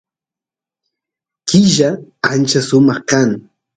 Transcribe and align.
killa 1.47 1.89
ancha 2.31 2.59
sumaq 2.67 2.99
kan 3.09 3.29